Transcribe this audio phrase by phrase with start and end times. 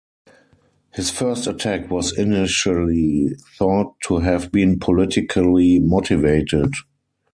[0.95, 6.73] His first attack was initially thought to have been politically motivated.